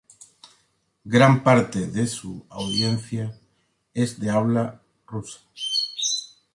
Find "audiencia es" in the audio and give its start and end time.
2.49-4.19